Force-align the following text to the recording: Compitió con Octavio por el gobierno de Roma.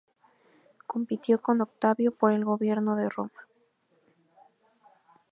Compitió 0.87 1.39
con 1.39 1.61
Octavio 1.61 2.11
por 2.11 2.31
el 2.31 2.43
gobierno 2.43 2.95
de 2.95 3.07
Roma. 3.07 3.39